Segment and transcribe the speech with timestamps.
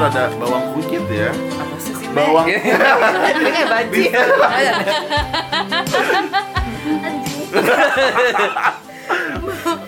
[0.00, 1.28] Jujur ada bawang kunyit ya.
[1.60, 2.08] Apa sih sih?
[2.16, 2.48] Bawang.
[3.36, 4.04] Ini kayak banci.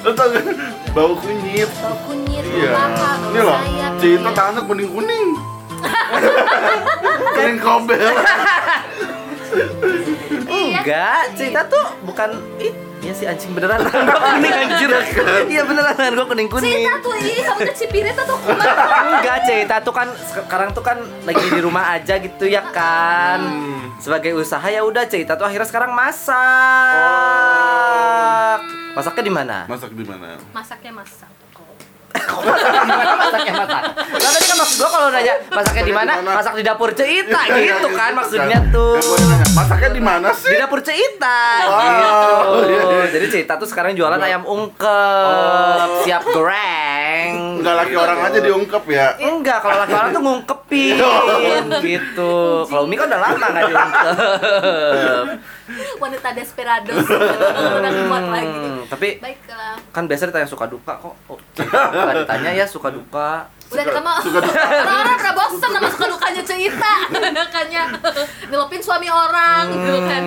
[0.05, 0.29] Lo tau?
[0.93, 1.71] Bau kunyit.
[1.81, 2.77] Bau kunyit, Iya.
[3.33, 3.57] Ini loh.
[3.97, 5.29] Cinta tangannya kuning-kuning.
[7.33, 8.13] Kuning kobel.
[10.45, 10.77] Iya.
[10.77, 14.91] Enggak, cerita tuh bukan ih, Iya sih anjing beneran tangan gua kuning anjir.
[15.51, 16.71] Iya beneran tangan gua kuning-kuning.
[16.71, 18.63] Cerita tuh ih, kamu tuh cipirit atau kumat?
[19.11, 23.43] Enggak, cerita tuh kan sekarang tuh kan lagi di rumah aja gitu ya kan.
[23.43, 23.99] Hmm.
[23.99, 26.39] Sebagai usaha ya udah cerita tuh akhirnya sekarang masak.
[28.95, 29.57] Masaknya di mana?
[29.67, 30.39] Masak di mana?
[30.55, 31.31] Masaknya masak.
[32.13, 33.13] Kok masak di mana?
[33.17, 33.83] Masaknya masak.
[34.13, 36.13] Lah tadi kan maksud gua kalau nanya masaknya di mana?
[36.23, 38.97] Masak di dapur Ceita gitu kan maksudnya tuh.
[39.01, 40.53] Ya, Masaknya di mana sih?
[40.53, 41.79] Di dapur Ceita Wow.
[41.81, 42.35] gitu.
[42.69, 43.05] Iya, iya.
[43.11, 47.63] Jadi Ceita tuh sekarang jualan ayam ungkep, siap goreng.
[47.63, 49.07] Enggak laki orang aja diungkep ya.
[49.19, 50.97] Enggak, kalau laki orang tuh ngungkepin
[51.81, 52.35] gitu.
[52.67, 54.07] Kalau Umi kan udah lama nggak diungkep.
[56.03, 57.05] Wanita desperados.
[57.79, 58.49] Udah kuat lagi.
[58.53, 59.77] Hmm, tapi Baiklah.
[59.93, 61.15] kan biasa ditanya suka duka kok.
[61.29, 63.47] Oh, nggak ditanya ya suka duka.
[63.73, 64.61] Udah kita mau suka duka.
[64.85, 67.83] orang pernah bosan sama suka dukanya cerita Makanya
[68.53, 70.25] Ngelopin suami orang gitu kan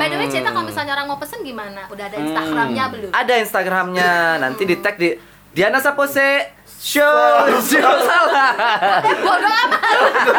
[0.00, 1.84] By the way cerita kalau misalnya orang mau pesen gimana?
[1.92, 3.10] Udah ada Instagramnya belum?
[3.12, 5.12] Ada Instagramnya, nanti di tag di
[5.52, 7.12] Diana Sapose Show.
[7.60, 8.56] Show salah.
[9.04, 9.84] Bodoh amat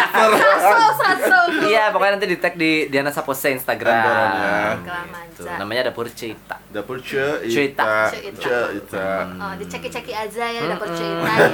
[0.10, 4.82] Saso, saso Iya, pokoknya nanti di tag di Diana Sapose Instagram.
[4.82, 6.58] Tuh, manja namanya dapur cerita.
[6.68, 7.46] Dapur Ceita.
[7.46, 8.10] Ceita.
[8.10, 8.42] Ceita.
[8.42, 9.10] Ceita.
[9.38, 11.46] Oh, diceki-ceki aja ya dapur cerita ya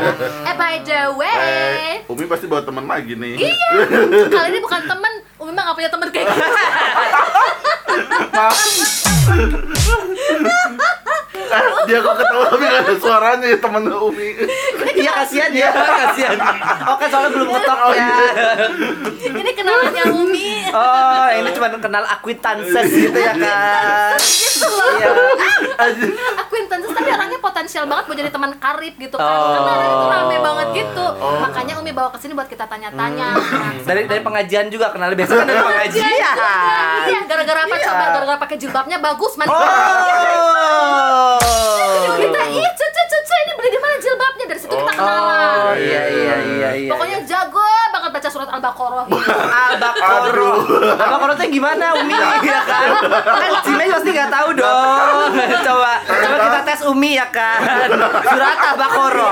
[0.46, 3.36] Eh by the way Eh, Umi pasti bawa teman lagi nih.
[3.44, 3.70] Iya,
[4.30, 6.48] kali ini bukan temen Umi mah gak punya temen kayak gitu
[11.88, 14.30] Dia kok ketawa tapi gak ada suaranya ya temen Umi.
[14.98, 16.38] Iya kasihan ya, kasihan.
[16.84, 18.10] Oh kan soalnya belum ngetok ya.
[19.28, 24.18] Ini kenalannya Umi Oh, ini cuma kenal acquaintances gitu ya kan.
[24.18, 25.10] Gitu loh Iya.
[26.36, 29.54] acquaintances tapi orangnya potensial banget buat jadi teman karib gitu kan Oh.
[29.54, 31.06] karena orang itu rame banget gitu
[31.40, 33.38] makanya Umi bawa ke sini buat kita tanya-tanya
[33.84, 36.06] Dari dari pengajian juga kenal biasa kan dari pengajian.
[37.06, 37.86] iya gara-gara apa Iya.
[37.88, 41.38] coba gara-gara pakai jilbabnya bagus man Oh.
[42.20, 42.42] kita
[43.38, 46.70] cucu ini beli di mana jilbabnya dari situ kita Oh, kenalan Oh iya iya iya
[46.74, 46.90] iya.
[46.90, 47.62] pokoknya jago
[47.94, 49.32] banget baca surat al-baqarah gitu.
[49.34, 50.54] Albakoro.
[50.96, 52.90] Albakoro tuh gimana Umi ya kan?
[53.26, 55.30] Kan Cime pasti nggak tahu dong.
[55.68, 57.90] Coba coba kita tes Umi ya kan.
[58.26, 58.58] Surat.
[58.58, 59.30] Iya.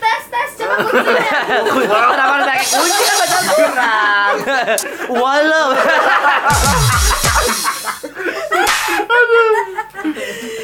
[0.00, 1.40] tes tes coba kuncinya
[1.84, 4.34] Kenapa harus pakai kunci kan baca surat?
[5.20, 5.68] Walau.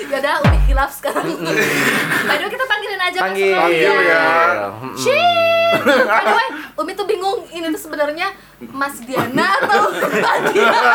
[0.09, 1.27] yaudah Umi hilaf sekarang
[2.25, 3.53] by the way kita panggilin aja Panggil.
[3.53, 3.63] aja.
[3.63, 4.25] Panggil ya.
[4.73, 4.95] Mm.
[4.95, 5.71] Cing.
[6.07, 8.29] By the way, Umi tuh bingung ini tuh sebenarnya
[8.67, 10.93] Mas Diana atau Mbak Diana.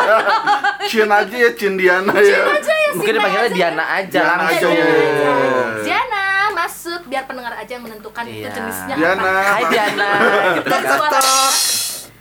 [0.86, 2.40] Cin aja ya, Cin Diana ya.
[2.52, 3.54] aja ya Mungkin dipanggilnya aja.
[3.54, 4.72] Diana aja Diana langsung.
[4.72, 5.34] aja, Diana ya.
[5.82, 8.52] Diana masuk biar pendengar aja yang menentukan itu Iya.
[8.52, 9.22] jenisnya Diana.
[9.24, 9.44] apa.
[9.50, 10.10] Hai Diana
[10.56, 10.84] gitu kan.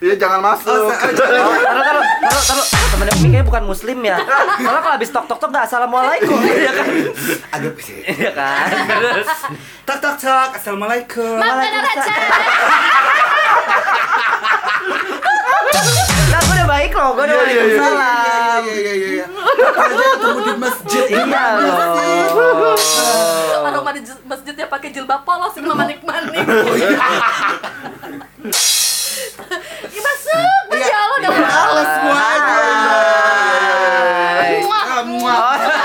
[0.01, 0.89] Iya jangan masuk.
[0.91, 2.67] Oh, taruh, taruh, taruh, taruh.
[2.91, 4.17] Temennya Umi kayaknya bukan muslim ya.
[4.57, 6.87] Soalnya kalau habis tok tok tok nggak assalamualaikum, ya kan?
[7.51, 8.01] Agak sih.
[8.03, 8.65] Iya kan?
[8.89, 9.29] Terus.
[9.91, 10.49] Tak tak tak.
[10.55, 11.37] Assalamualaikum.
[11.37, 12.15] Makan raja.
[16.31, 17.75] Nah, gue udah baik loh, gue udah Iya, iya, iya.
[17.75, 18.63] waalaikumsalam.
[18.63, 19.27] Iya iya iya iya.
[19.27, 21.05] Aja ketemu di masjid.
[21.11, 22.79] Iya loh.
[23.67, 26.47] Aroma di masjidnya pakai jilbab polos ini manik-manik.
[29.83, 31.19] Ya masuk, Masya Allah udah Halo semuanya.
[31.19, 31.19] Hai.
[31.19, 31.20] Muah, Ah,
[34.61, 35.03] muah.
[35.07, 35.59] muah.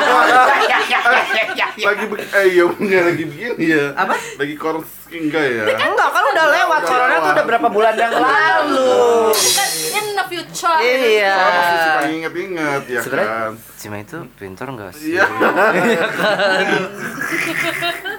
[1.76, 3.92] lagi begini, eh iya enggak lagi begini ya.
[3.94, 4.16] Apa?
[4.40, 5.64] Lagi korus enggak ya?
[5.70, 6.82] Enggak, kan udah lewat.
[6.88, 8.96] Corona tuh udah berapa bulan yang lalu.
[9.36, 10.80] Kan in the future.
[10.82, 11.36] Iya.
[11.36, 13.52] Oh, masih suka inget-inget ya Sebenarnya kan.
[13.78, 15.20] Cima itu pintar nggak sih?
[15.20, 15.26] Iya.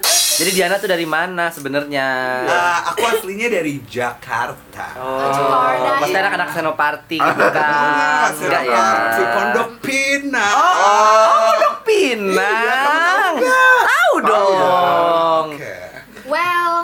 [0.36, 2.06] Jadi Diana tuh dari mana sebenarnya?
[2.44, 4.86] Ah, aku aslinya dari Jakarta.
[4.94, 5.96] Oh, Jakarta.
[5.98, 7.64] pasti anak-anak senoparty gitu kan?
[7.64, 8.84] Ah, Enggak ya?
[9.10, 10.56] Si Pondok Pinang.
[10.76, 13.32] Oh, Pondok Pinang.
[13.82, 15.46] Tahu dong.
[15.48, 15.74] Oke.
[16.26, 16.74] Well,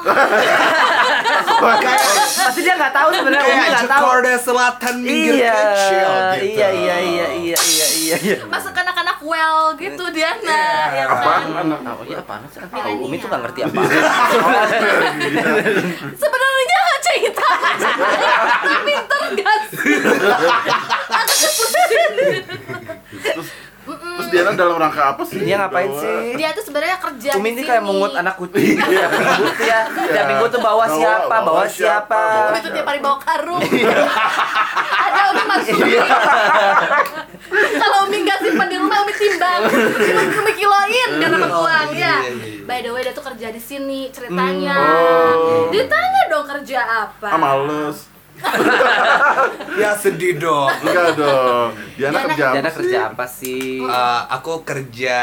[1.83, 4.03] Kayak Pasti dia nggak tahu sebenarnya Umi Kayak nggak tahu.
[4.07, 6.47] Jakarta Selatan Iya, kecil gitu.
[6.49, 8.37] iya, iya, iya, iya, iya, iya, iya.
[8.47, 11.67] Masuk anak-anak well gitu Diana, ya Apaan kan?
[11.73, 11.95] anak?
[11.95, 12.61] Oh iya apaan sih?
[12.61, 13.83] Oh, Umi tuh nggak ngerti apa.
[16.23, 17.47] Sebenarnya cerita
[18.63, 19.97] Tuh pinter gak sih?
[24.13, 25.41] Terus Diana dalam rangka apa sih?
[25.41, 26.17] Dia ngapain Bawa- sih?
[26.35, 28.77] Dia tuh sebenarnya kerja Umi di ini kayak mengut anak kucing.
[28.77, 28.93] Tuh
[29.63, 29.81] ya.
[29.89, 31.27] Tiap minggu tuh bawa Bawa- siapa?
[31.31, 33.63] bawa Bawa siapa, bawa Umi tuh tiap hari bawa karung.
[34.99, 35.87] Ada Umi masukin.
[35.89, 36.05] Iya.
[37.75, 39.61] Kalau Umi nggak simpan di rumah Umi timbang.
[39.65, 39.85] Umi,
[40.35, 41.97] Umi kiloin gak dapat uang ya.
[41.97, 42.63] iya, iya.
[42.63, 44.77] By the way dia tuh kerja di sini ceritanya.
[44.77, 45.69] Oh.
[45.69, 47.29] Ditanya dong kerja apa?
[47.29, 48.12] Ah males.
[49.81, 50.71] Ya sedih dong.
[50.85, 51.73] Enggak dong.
[51.97, 52.77] Diana Diana- kerja apa Diana sih?
[52.77, 53.81] kerja apa sih?
[53.81, 55.19] Eh, aku kerja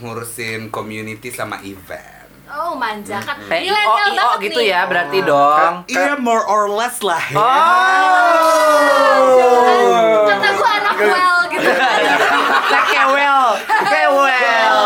[0.00, 2.14] ngurusin community sama event.
[2.46, 3.36] Oh manja kan.
[3.42, 4.72] Milenial oh, oh banget gitu nih.
[4.72, 5.84] ya berarti dong.
[5.90, 7.36] Iya more or less lah ya.
[7.36, 7.46] Oh.
[10.30, 11.68] Kata gua anak well gitu.
[12.70, 13.40] Kayak kewel,
[13.86, 14.82] kewel.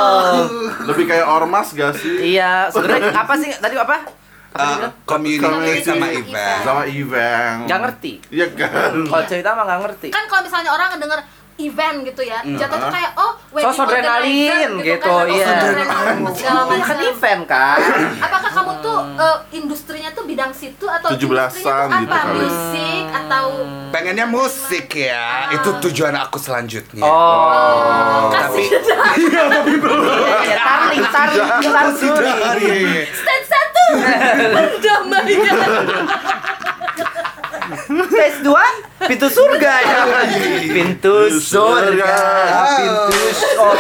[0.88, 2.34] Lebih kayak ormas gak sih?
[2.36, 4.19] Iya, sebenarnya apa sih tadi apa?
[4.50, 4.92] Eh, bilang?
[5.06, 5.86] community Community.
[5.86, 6.60] sama event.
[6.66, 7.58] Sama event.
[7.70, 8.12] Nggak ngerti.
[8.34, 8.90] Iya kan?
[9.06, 10.08] Kalau cerita mah nggak ngerti.
[10.10, 11.20] kan kalau misalnya orang ngedenger
[11.60, 15.44] event gitu ya jatuh tuh kayak oh wedding adrenalin organizer gitu, kan, iya.
[15.44, 17.78] segala Iya kan macam event kan.
[18.16, 22.38] apakah kamu tuh eh, industrinya tuh bidang situ atau 17-an industrinya tuh gitu apa kali.
[22.40, 23.44] musik atau
[23.90, 25.50] Pengennya musik ya.
[25.50, 27.02] Itu tujuan aku selanjutnya.
[27.02, 28.30] Oh.
[28.30, 32.86] kasih Iya, iya, tarling, tarling, tarling.
[33.90, 35.58] Perdamaian
[38.10, 38.66] Tes dua,
[39.06, 40.02] pintu surga ya.
[40.74, 42.14] Pintu surga,
[42.82, 43.14] pintu
[43.62, 43.74] oh,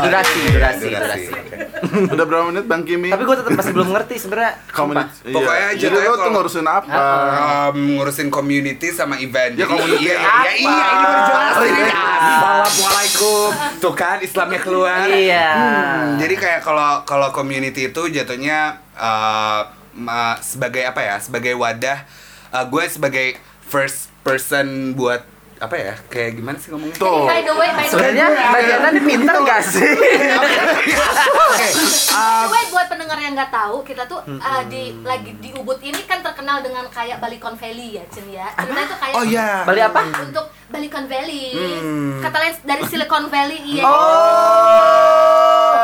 [0.00, 1.45] durasi, durasi, durasi.
[2.14, 3.12] Udah berapa menit Bang Kimi?
[3.12, 4.52] Tapi gue tetap masih belum ngerti sebenarnya.
[4.72, 5.32] Community.
[5.32, 5.76] Pokoknya iya.
[5.76, 7.00] aja Jadi lo tuh ngurusin apa?
[7.00, 9.54] Um, ngurusin community sama event.
[9.54, 10.40] Ya, Jadi community iya, apa?
[10.42, 11.92] iya, iya, ini baru jelasin ini.
[11.92, 13.48] Assalamualaikum.
[13.82, 15.06] Tuh kan Islamnya keluar.
[15.06, 15.48] Iya.
[15.52, 21.16] Hmm, jadi kayak kalau kalau community itu jatuhnya uh, ma- sebagai apa ya?
[21.20, 22.08] Sebagai wadah
[22.56, 23.28] uh, gue sebagai
[23.66, 25.94] first person buat apa ya?
[26.12, 27.00] Kayak gimana sih ngomongnya?
[27.00, 27.24] Tuh.
[27.24, 29.90] by the way by the way Sebenarnya Mbak Diana ini pinter gak sih?
[30.36, 31.68] Oke.
[32.12, 35.80] By the way, buat pendengar yang nggak tahu, kita tuh uh, di lagi di Ubud
[35.80, 38.52] ini kan terkenal dengan kayak Balikon Valley ya, Cin ya.
[38.52, 39.64] Ceritanya tuh kayak Oh iya.
[39.64, 40.00] Bali apa?
[40.20, 41.56] untuk Balikon Valley.
[41.80, 42.20] Hmm.
[42.20, 43.82] Kata lain dari Silicon Valley, iya.
[43.86, 43.96] Oh,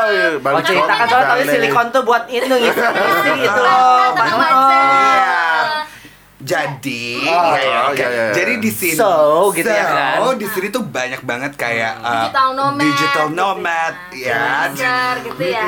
[0.05, 1.53] iya, Oh balik cerita kan soalnya tadi Valley.
[1.57, 2.81] silikon tuh buat itu gitu
[3.57, 4.13] loh.
[4.13, 4.81] Tenang aja.
[6.43, 7.97] Jadi, Oh, ya, ya, oh, oke.
[7.97, 8.25] iya, iya.
[8.33, 10.19] jadi di sini, So, gitu ya kan?
[10.19, 12.83] So, di sini tuh banyak banget kayak uh, Digital nomad.
[12.83, 14.35] digital gitu nomad, ya.
[14.69, 15.67] Freelancer gitu ya.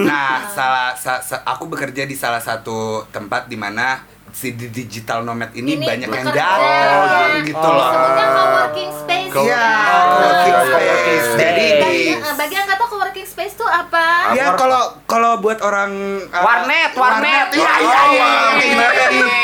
[0.00, 2.74] Nah, salah, sa- sa- aku bekerja di salah satu
[3.08, 4.02] tempat di mana
[4.34, 7.70] si di- digital nomad ini, Ini banyak yang datang gitu Oh.
[7.72, 7.86] loh.
[7.86, 9.30] Sebutnya co-working space.
[9.30, 11.06] Co- Iya, Oh, co-working iya, iya, space.
[11.24, 11.36] iya.
[11.36, 14.06] Jadi di Bagian, eh, bagian nggak tahu co-working space tuh apa?
[14.32, 15.90] Ya kalau kalau buat orang
[16.24, 17.46] uh, Warnet, warnet.
[17.52, 18.26] Iya iya iya
[18.60, 18.88] iya,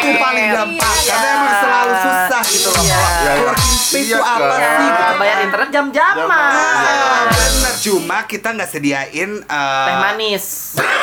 [0.00, 0.54] itu paling Iya.
[0.56, 1.06] gampang Iya.
[1.08, 2.82] karena emang selalu susah gitu loh.
[2.82, 2.98] Iya.
[3.00, 4.60] Kalau Working space Iya, itu apa sih?
[4.60, 5.04] Ya, gitu.
[5.16, 6.50] bayar internet jam-jaman.
[6.50, 10.44] Ah, bener cuma kita nggak sediain uh, Teh manis.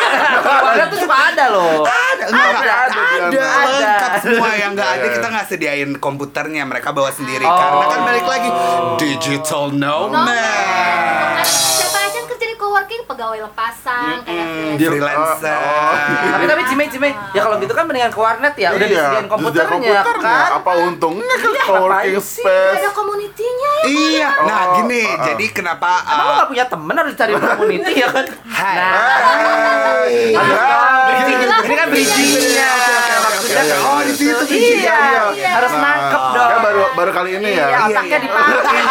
[0.65, 1.83] Warnet tuh suka ada loh.
[1.83, 3.71] ada Ada, ada, ada, ada.
[3.73, 7.53] lengkap semua yang nggak ada Iya, kita nggak sediain komputernya mereka bawa sendiri Oh.
[7.53, 8.49] karena kan balik lagi
[8.97, 11.45] digital nomad.
[11.45, 13.01] Siapa aja yang kerja di co-working?
[13.05, 14.77] Pegawai lepasan, kayak freelancer.
[14.77, 15.93] Dia- freelancer Oh,
[16.33, 19.27] Tapi tapi Cime Cime, ya kalau gitu kan mendingan ke warnet ya, udah Iya, disediain
[19.27, 20.35] komputernya, komputernya.
[20.43, 20.49] kan.
[20.57, 22.77] Apa untungnya kan Iya, co-working space?
[22.77, 23.95] Ada komunitinya ya.
[24.11, 25.25] iya nah Oh, gini oh, oh.
[25.25, 28.25] jadi kenapa Emang lo uh, gak punya temen harus cari community ya kan?
[28.47, 28.75] Hai.
[28.75, 30.13] Nah, Hai.
[30.29, 30.57] harus Hai.
[30.57, 32.71] dong, Ini Ini kan bridgingnya.
[33.17, 34.03] Maksudnya Iya, iya, oh iya.
[34.03, 34.99] di situ iya,
[35.31, 35.49] Iya.
[35.53, 36.47] harus nangkep Nah, dong.
[36.47, 37.65] kan baru baru kali ini ya.
[37.65, 38.77] Iya, otaknya dipakai.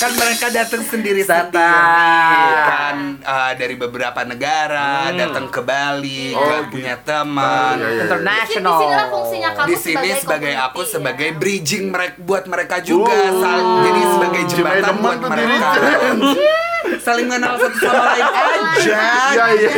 [0.00, 1.70] kan mereka datang sendiri sendiri
[2.62, 5.18] kan uh, dari beberapa negara Hmm.
[5.18, 6.72] datang ke Bali Oh, nggak gitu.
[6.72, 8.00] punya teman Oh, iya, iya.
[8.00, 9.06] Di sini International.
[9.10, 10.88] fungsinya kamu di sini sebagai aku ya.
[10.88, 13.38] sebagai bridging mereka buat mereka juga Oh.
[13.38, 15.68] Sal- jadi sebagai Cuma jembatan demen buat mereka
[17.00, 19.70] saling mengenal satu sama lain aja Iya, iya.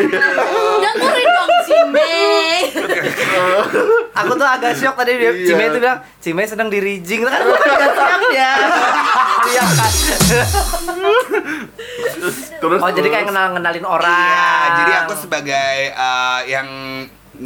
[0.81, 2.11] Dengerin dong Cime.
[4.19, 5.47] Aku tuh agak shock tadi dia Iya.
[5.47, 7.43] Cime itu bilang Cime sedang di rigging kan kan
[7.93, 8.52] siap ya.
[9.45, 9.93] Iya kan.
[12.59, 13.31] Terus Oh jadi kayak terus.
[13.31, 14.31] kenal kenalin orang.
[14.31, 16.69] Iya, jadi aku sebagai uh, yang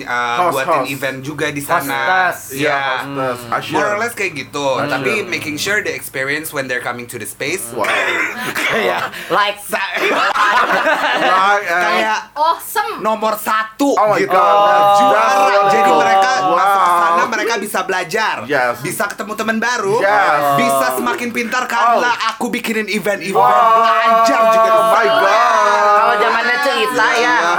[0.02, 0.92] uh, Host, buatin host.
[0.92, 1.96] event juga di sana.
[2.28, 2.52] Hostess.
[2.52, 2.80] Iya, Iya.
[2.98, 3.38] hostess.
[3.48, 3.72] Usher.
[3.72, 4.90] More or less kayak gitu, Usher.
[4.90, 7.88] tapi making sure the experience when they're coming to the space Wow.
[8.66, 9.56] kayak like
[11.16, 13.00] Like, eh, kayak Awesome.
[13.00, 14.32] nomor satu Oh my gitu.
[14.32, 14.98] God.
[14.98, 15.24] Juara.
[15.56, 15.68] Oh.
[15.68, 15.90] Jadi
[17.26, 18.80] mereka bisa belajar, Yes.
[18.80, 20.56] bisa ketemu teman baru, Yes.
[20.56, 22.30] bisa semakin pintar karena Oh.
[22.30, 23.76] aku bikinin event-event Wow.
[23.76, 25.20] belajar juga Oh my sana.
[25.20, 25.94] god.
[25.96, 27.55] Kalau zamannya Ceita ya, nih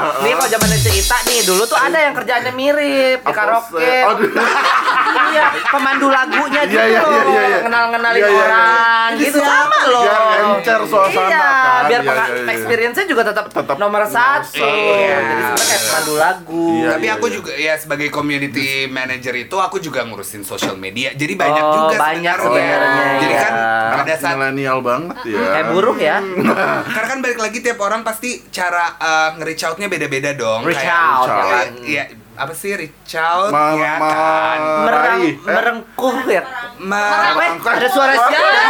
[0.97, 3.85] Ceita nih dulu tuh ada yang kerjaannya mirip di karaoke.
[5.27, 7.57] iya, pemandu lagunya gitu Iya, iya, loh, iya, iya, iya.
[7.61, 8.45] ngenal-ngenalin Iya, iya, iya.
[8.45, 10.03] orang gitu sama loh.
[10.03, 11.81] Biar encer suasana iya, kan.
[11.85, 12.51] biar Iya, iya, iya.
[12.51, 14.47] experience-nya juga tetap, Tetap nomor satu.
[14.49, 14.61] satu.
[14.61, 16.65] Jadi sebenarnya kayak pemandu lagu.
[16.77, 17.33] Iya, Tapi iya, aku iya.
[17.33, 21.11] juga ya sebagai community manager itu aku juga ngurusin social media.
[21.11, 22.77] Jadi banyak Oh, juga banyak sebenarnya.
[22.77, 23.41] sebenarnya, Jadi iya.
[23.41, 25.39] kan Anak pada saat milenial banget ya.
[25.49, 26.17] Kayak buruh ya.
[26.93, 30.63] karena kan balik lagi tiap orang pasti cara uh, nge-reach out-nya beda-beda dong.
[30.63, 32.25] Reach Kayak- out, ya Kayak- kan?
[32.37, 34.59] Iya, apa sih reach out Ma- ya ma- kan?
[34.85, 35.33] Merang, eh?
[35.41, 36.43] merengkuh ya.
[36.77, 38.61] Ma- Weh, ada suara siapa?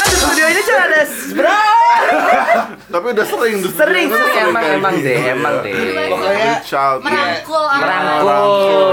[0.16, 1.52] studio ini cuma ada bro.
[2.92, 3.70] Tapi udah sering tuh.
[3.70, 5.74] Sering, sering emang kayak emang gitu deh, emang deh.
[6.08, 7.04] Pokoknya Reach out, ya.
[7.04, 8.88] merangkul Merangkul.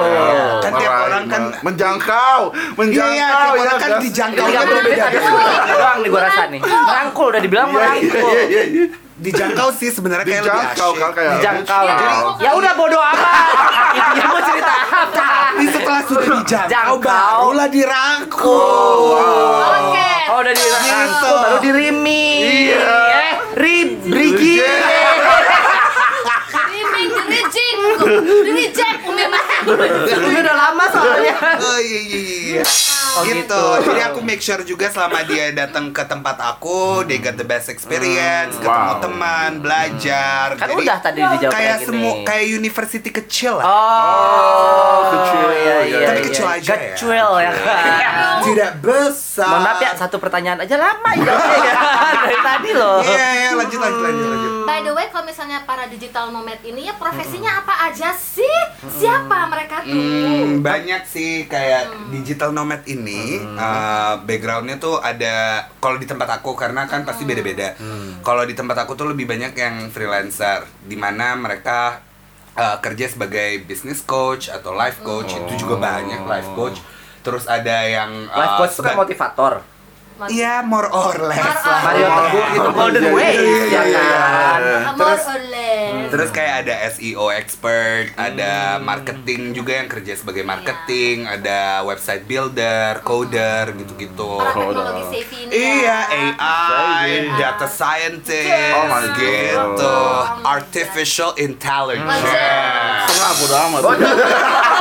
[0.60, 2.39] Kan tiap orang kan- ma- menjangkau,
[2.75, 3.16] menjangkau.
[3.16, 5.06] Iya, tiap orang kan dijangkau Tiga kan ada beda-beda.
[5.72, 6.60] doang nih gua rasa nih.
[6.62, 9.07] Merangkul udah dibilang Iya, iya, merangkul.
[9.18, 9.34] Iya, iya, iya.
[9.50, 11.00] Dijangkau sih sebenarnya kayak lebih Dijangkau asyik.
[11.00, 11.84] kan kayak Dijangkau.
[11.88, 13.32] Jadi- Ya udah bodo amat.
[13.90, 15.28] Intinya mau cerita apa?
[15.50, 17.02] Tapi setelah sudah dijangkau Jangkau.
[17.02, 19.18] barulah dirangkul.
[19.58, 20.12] Oke.
[20.28, 21.32] Oh udah dirangkul Gitu.
[21.40, 22.26] baru dirimi.
[22.70, 22.94] Iya.
[23.10, 24.56] Eh, ri brigi.
[26.48, 27.80] Streaming, dirijing,
[28.44, 29.26] dirijek, umi
[29.74, 31.36] udah lama soalnya.
[31.58, 32.64] Oh iya iya iya.
[33.18, 33.42] Oh, gitu.
[33.50, 33.64] gitu.
[33.90, 37.68] Jadi aku make sure juga selama dia datang ke tempat aku, they get the best
[37.68, 39.02] experience, ketemu Wow.
[39.02, 40.54] teman, belajar.
[40.54, 42.26] Kan Jadi, udah tadi dijawab kayak kayak semua gini.
[42.26, 43.66] kayak university kecil lah.
[43.66, 46.28] Oh, kecil, iya, iya, iya, Tapi iya.
[46.30, 46.94] kecil aja ya.
[46.94, 47.10] Kecil
[47.42, 48.38] ya kan.
[48.48, 49.50] Tidak besar.
[49.50, 51.34] Mohon maaf ya, satu pertanyaan aja lama ya.
[52.22, 53.00] Dari tadi loh.
[53.02, 54.52] Iya iya lanjut lanjut lanjut lanjut.
[54.68, 58.58] By the way, kalau misalnya para digital nomad ini ya profesinya apa aja sih?
[58.94, 59.98] Siapa mereka tuh?
[59.98, 66.54] Hmm, banyak sih kayak digital nomad ini uh, backgroundnya tuh ada kalau di tempat aku
[66.54, 67.74] karena kan pasti beda-beda.
[68.22, 72.04] Kalau di tempat aku tuh lebih banyak yang freelancer, di mana mereka
[72.54, 76.78] uh, kerja sebagai business coach atau life coach itu juga banyak life coach.
[77.28, 79.54] Terus ada yang uh, Life coach itu kan motivator.
[80.28, 81.82] Iya more or less More or lah.
[81.84, 84.60] Mario Teguh gitu Golden Iya, Way iya, iya, ya iya, kan.
[84.60, 84.78] iya.
[84.88, 85.76] Amor Terus- oleh.
[86.08, 93.04] Terus kayak ada SEO expert, ada marketing juga yang kerja sebagai marketing, ada website builder,
[93.04, 94.40] coder gitu-gitu.
[94.40, 95.40] Para teknologi savvy.
[95.50, 95.98] Iya, ya.
[96.32, 97.38] AI, Savvy.
[97.38, 100.48] data scientist, Oh my gitu, God.
[100.48, 102.24] artificial intelligence.
[103.06, 103.82] Setengah bodo amat.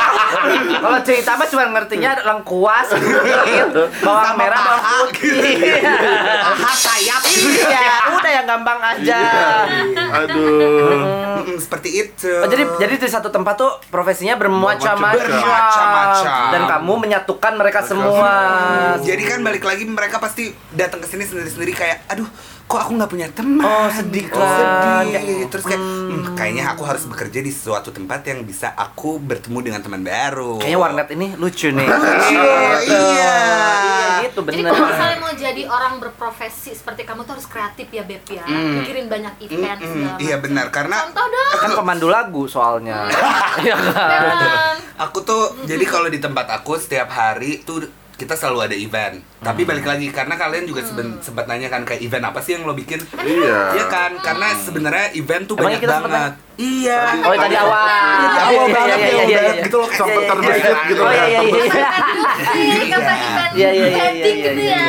[0.76, 3.68] Kalau cerita mah cuma ngertinya lengkuas, kunyit,
[4.02, 5.82] bawang Sama merah, bawang putih.
[6.42, 7.22] Paha sayap.
[7.26, 9.20] Iya, udah yang gampang aja.
[10.22, 11.44] Aduh.
[11.46, 12.32] Mm, seperti itu.
[12.42, 15.20] Oh, jadi jadi di satu tempat tuh profesinya bermacam-macam.
[15.20, 16.40] Bermacam-macam.
[16.52, 18.32] Dan kamu menyatukan mereka semua.
[19.00, 22.26] Jadi kan balik lagi mereka pasti datang ke sini sendiri-sendiri kayak, aduh,
[22.66, 23.62] kok aku nggak punya teman?
[23.62, 25.06] Oh, sedih Oh, kan.
[25.06, 25.46] sedih.
[25.46, 29.80] Terus kayak, "Hmm, kayaknya aku harus bekerja di suatu tempat yang bisa aku bertemu dengan
[29.80, 30.58] teman baru.
[30.58, 31.86] Kayaknya warnet ini lucu nih.
[31.86, 32.42] Lucu,
[32.76, 32.90] Gitu.
[32.90, 33.36] iya.
[33.86, 34.72] Iya gitu Jadi bener.
[34.72, 38.42] kalau misalnya mau jadi orang berprofesi seperti kamu tuh harus kreatif ya Beb ya.
[38.44, 41.52] Mikirin banyak event Mm, segala iya benar karena Contoh dong.
[41.56, 43.06] kan pemandu lagu soalnya.
[43.62, 44.74] Iya kan.
[44.98, 47.84] Aku tuh jadi kalau di tempat aku setiap hari tuh
[48.16, 49.20] kita selalu ada event.
[49.38, 52.64] Tapi balik lagi karena kalian juga seben- sempat nanya kan kayak event apa sih yang
[52.64, 52.96] lo bikin?
[53.14, 53.58] Iya.
[53.72, 54.16] Iya kan?
[54.18, 56.32] Karena sebenarnya event tuh Emangnya banyak kita sempet banget.
[56.56, 56.98] Iya.
[57.20, 57.84] Oh tadi awal.
[58.16, 60.64] Iya, awal Iya, banget iya, ya iya, udah iya, gitu loh Sampai Iya, iya, terbesit
[60.66, 60.88] iya.
[60.88, 61.62] gitu Oh iya iya iya.
[62.56, 62.98] Iya, iya,
[63.52, 64.32] iya, iya, iya, ya.
[64.32, 64.82] iya, iya.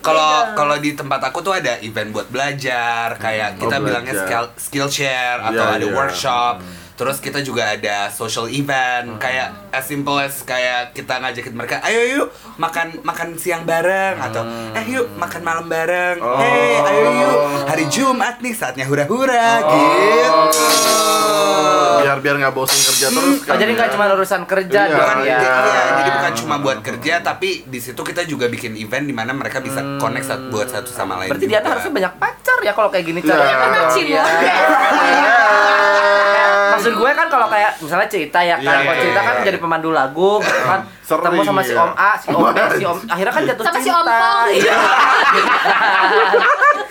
[0.00, 4.26] Kalau kalau di tempat aku tuh ada event buat belajar, kayak Oh, kita bilangnya belajar.
[4.26, 5.94] skill skill share atau Iya, ada iya.
[5.94, 6.54] workshop.
[6.92, 12.00] Terus kita juga ada social event, kayak as simple as kayak kita ngajakin mereka, ayo
[12.06, 16.18] yuk makan makan siang bareng atau eh yuk makan malam bareng.
[16.18, 16.36] Oh.
[16.36, 20.30] Hey, ayo yuk hari Jumat nih saatnya hura-hura gitu.
[21.98, 23.56] Biar biar nggak bosan kerja terus Oh, kan.
[23.56, 23.92] jadi nggak ya.
[23.92, 25.38] cuma urusan kerja Iya, bukan ya.
[25.38, 25.54] iya,
[25.96, 29.58] jadi bukan cuma buat kerja tapi di situ kita juga bikin event di mana mereka
[29.58, 31.30] bisa connect satu buat satu sama lain.
[31.30, 31.56] Berarti juga.
[31.56, 33.28] Diana harusnya banyak pacar ya kalau kayak gini Iya.
[33.28, 33.56] caranya.
[33.56, 33.90] Karena dong.
[33.92, 34.26] cimot.
[36.72, 39.44] Maksud gue kan kalau kayak misalnya cerita ya kan, Iya, kalau cerita kan iya.
[39.44, 40.80] jadi pemandu lagu gitu kan
[41.12, 41.72] ketemu sama si.
[41.74, 44.00] Om A, si Om B, si Om akhirnya kan jatuh Sama si cinta.
[44.00, 44.48] Om Pong.
[44.50, 44.76] Iya.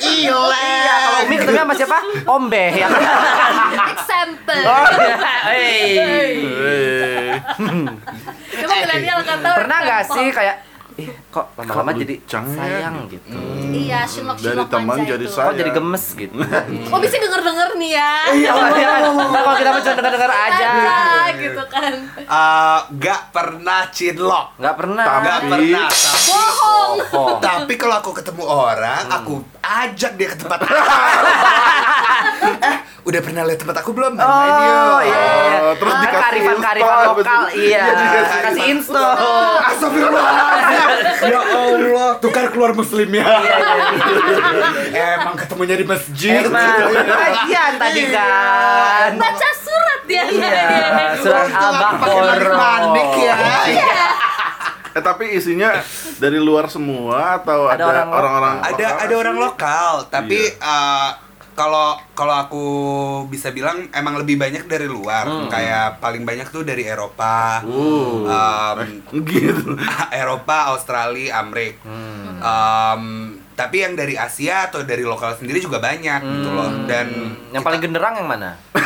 [0.02, 0.34] Iya.
[0.34, 1.98] Iya, kalau Umi ketemu sama siapa?
[2.26, 2.88] Om B ya.
[3.88, 4.62] Example.
[4.66, 5.16] Oh, iya.
[5.46, 5.90] Hey.
[6.42, 7.32] Eh.
[8.62, 9.56] Coba milenial kan tahu.
[9.62, 10.18] Pernah nggak example.
[10.18, 10.56] sih kayak
[11.00, 12.56] ih kok lama-lama Kok jadi lucang ya?
[12.60, 13.38] sayang gitu.
[13.72, 15.32] Iya, Shinlock Dari teman jadi itu.
[15.32, 15.48] sayang.
[15.48, 16.36] Kok jadi gemes gitu.
[16.92, 18.12] Oh bisa denger denger nih ya.
[18.30, 18.90] Iya, iya.
[19.10, 20.70] Nah, kalau kita cuma dengar-dengar aja.
[21.34, 21.94] Gitu kan.
[22.16, 25.04] Eh, Gak pernah cinlok Nggak pernah.
[25.04, 26.92] Tapi- Gak pernah tapi Bohong.
[27.12, 27.36] Oh.
[27.40, 30.60] Tapi kalau aku ketemu orang, aku ajak dia ke tempat
[32.62, 34.14] eh, udah pernah lihat tempat aku belum?
[34.14, 34.60] Oh, yuk.
[35.02, 35.60] iya, iya.
[35.62, 37.82] Oh, terus Ah, dikasih karifan-karifan install, lokal, iya.
[37.82, 39.14] Iya, dikasih Kasih install.
[39.72, 40.90] Astagfirullahaladzim
[41.24, 43.58] Ya Allah, tukar keluar muslim ya Iya,
[44.90, 45.06] iya.
[45.18, 46.82] Emang ketemunya di masjid Emang
[47.72, 49.10] kajian tadi kan.
[49.16, 50.24] Baca surat dia.
[50.26, 50.66] Iya,
[51.18, 52.82] surat Al-Baqarah.
[53.16, 53.36] ya.
[53.66, 54.06] Iya.
[54.92, 55.72] Eh tapi isinya
[56.18, 59.00] dari luar semua atau Ada ada orang-orang Ada lokal?
[59.00, 60.60] ada orang lokal, tapi Iya.
[60.60, 61.12] eh,
[61.52, 62.66] kalau kalau aku
[63.28, 65.28] bisa bilang emang lebih banyak dari luar.
[65.48, 67.64] Kayak paling banyak tuh dari Eropa.
[67.64, 68.28] Uh.
[68.80, 69.00] Em,
[69.30, 69.76] gitu.
[70.14, 71.80] Eropa, Australia, Amerik.
[71.86, 76.70] Em, tapi yang dari Asia atau dari lokal sendiri juga banyak gitu loh.
[76.86, 77.08] Dan
[77.50, 78.56] Yang paling genderang yang mana?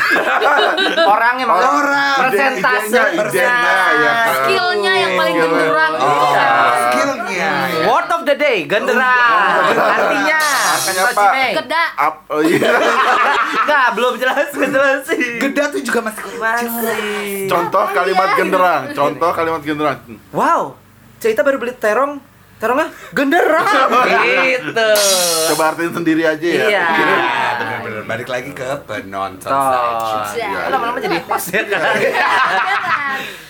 [1.07, 2.17] Orangnya maksudnya Orang.
[2.22, 3.48] persentase Idenya,
[3.95, 4.36] ya kan.
[4.38, 5.93] Skillnya yang paling genderang.
[5.95, 6.50] Oh, Iya.
[6.84, 7.50] skillnya.
[7.67, 7.84] ya.
[7.86, 9.34] Word of the day, genderang.
[9.75, 10.41] Artinya,
[10.75, 11.31] Makanya, Coach Pak.
[11.31, 11.51] Mei.
[11.55, 11.84] Geda.
[11.98, 12.69] Up, oh iya.
[13.55, 15.31] Enggak, belum jelas, jelasin.
[15.39, 17.48] Geda tuh juga masih Masih.
[17.48, 18.84] Contoh kalimat genderang.
[18.91, 19.98] Contoh kalimat genderang.
[20.31, 20.75] Wow,
[21.17, 22.19] cerita baru beli terong,
[22.55, 23.65] terongnya genderang.
[24.47, 24.89] gitu.
[25.51, 26.65] Coba artiin sendiri aja ya.
[26.71, 26.85] Iya.
[26.88, 30.31] Ya, bener-bener balik lagi ke penonton saja.
[30.35, 30.71] Iya.
[30.71, 31.63] Lama-lama jadi host ya.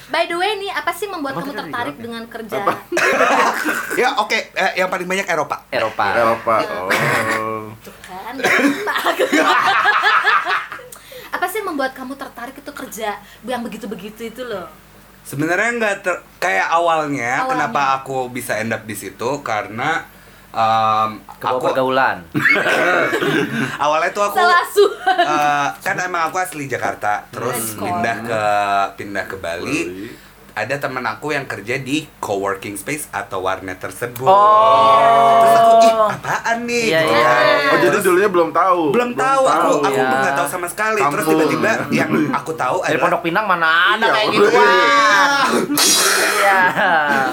[0.05, 2.55] By the way nih, apa sih membuat kamu tertarik dengan kerja?
[3.95, 5.63] Ya oke, eh, yang paling banyak Eropa.
[5.71, 6.05] Eropa.
[6.13, 6.55] Eropa.
[6.91, 7.71] Oh.
[8.03, 8.35] kan?
[11.35, 14.67] apa sih yang membuat kamu tertarik itu kerja yang begitu-begitu itu loh?
[15.25, 17.49] Sebenarnya nggak ter kayak awalnya, Awalnya.
[17.49, 20.05] kenapa aku bisa end up di situ karena
[20.55, 22.17] Kebawa aku pergaulan.
[23.83, 27.83] awalnya tuh aku eh, kan emang aku asli Jakarta, terus go.
[27.83, 28.43] pindah ke
[28.95, 30.07] pindah ke Bali.
[30.55, 34.23] Ada temen aku yang kerja di coworking space atau warnet tersebut.
[34.23, 35.43] Oh.
[35.43, 36.83] Terus aku ih apaan nih?
[36.87, 37.27] Iya, gitu iya.
[37.27, 37.43] kan.
[37.65, 38.81] Oh, jadi dulunya belum tahu.
[38.95, 40.07] belum tahu aku aku iya.
[40.07, 42.07] tuh nggak tahu sama sekali terus tiba-tiba yang
[42.39, 44.67] aku tahu Dari adalah Pondok Pinang mana ada Iya, kayak gituan.
[46.45, 46.61] Iya.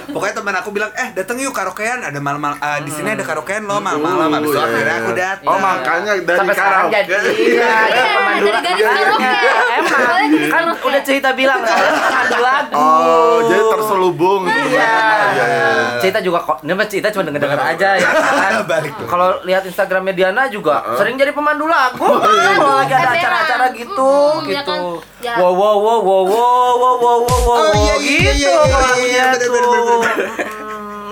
[0.09, 3.69] pokoknya teman aku bilang eh datang yuk karaokean ada malam-malam ah, di sini ada karaokean
[3.69, 5.03] loh malam-malam habis itu iya, akhirnya iya.
[5.05, 6.93] aku datang Oh, makanya dari karaoke.
[6.97, 7.17] jadi.
[7.37, 7.75] Iya.
[7.93, 8.05] Iya,
[8.65, 9.33] dari karaoke.
[9.75, 12.77] Iya, Emang kan udah cerita bilang kan pemandu lagu.
[12.77, 14.61] Oh, jadi terselubung Iya.
[14.69, 14.93] Iya,
[15.33, 15.69] iya.
[15.99, 18.53] Cerita juga kok, ini mah cerita cuma denger-denger aja ya kan.
[19.13, 22.05] Kalau lihat Instagramnya Diana juga sering jadi pemandu lagu.
[22.05, 24.13] Kalau lagi ada acara-acara gitu,
[24.45, 24.69] ya gitu.
[24.69, 24.81] kan?
[25.21, 25.35] Ya.
[25.37, 28.67] Wow wow wow wow wow wow wow wow wow Oh, iya, iya, gitu iya, iya,
[28.67, 29.51] kalau iya, lagunya iya, tuh.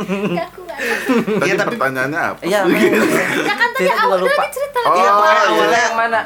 [0.00, 2.40] Tadi Iya, tapi- pertanyaannya apa?
[2.42, 2.60] Iya.
[2.64, 4.32] Ya kan tadi Cerita juga awal lupa.
[4.34, 4.78] tadi cerita.
[4.80, 5.12] Oh, Iya, iya.
[5.46, 6.20] awalnya yang mana?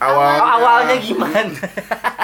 [0.00, 0.32] Awal.
[0.40, 1.52] Oh, awalnya gimana?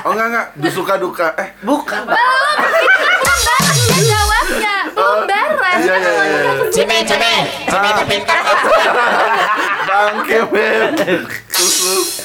[0.01, 1.29] Oh enggak enggak, dusuka duka.
[1.37, 2.17] Eh, Bukan, Pak.
[2.17, 2.57] Belum,
[2.89, 4.77] itu ya jawabnya.
[4.97, 5.81] Belum beres.
[5.85, 6.41] Iya, iya, iya.
[6.73, 7.33] Cime, cime,
[7.69, 8.41] cime terpintar.
[9.85, 11.29] bangke Beb.
[11.53, 12.16] Susu.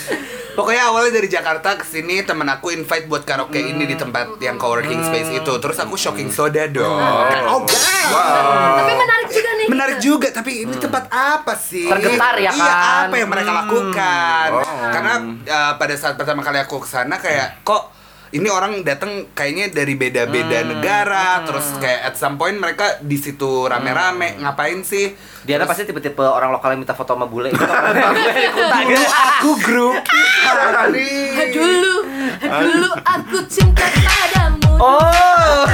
[0.62, 4.62] Pokoknya awalnya dari Jakarta ke sini temen aku invite buat karaoke ini di tempat yang
[4.62, 5.54] coworking space itu.
[5.58, 7.02] Terus aku shocking soda dong.
[7.50, 8.78] Oh, wow.
[8.78, 9.66] Tapi menarik juga nih.
[9.66, 11.90] Menarik juga, tapi ini tempat apa sih?
[11.90, 13.02] Tergetar ya Iya, kan?
[13.10, 14.48] apa yang mereka lakukan?
[14.54, 14.66] Oh.
[14.94, 15.14] Karena
[15.50, 17.90] uh, pada saat pertama kali aku ke sana kayak kok
[18.32, 23.68] ini orang datang kayaknya dari beda-beda negara, terus kayak at some point mereka di situ
[23.68, 25.12] rame-rame ngapain sih?
[25.44, 27.60] Diana pasti tipe-tipe orang lokal yang minta foto sama bule itu.
[27.60, 30.00] Dulu Aku grup
[30.48, 31.12] kali.
[31.52, 31.96] Dulu,
[32.40, 34.80] dulu aku cinta padamu.
[34.80, 35.66] Oh.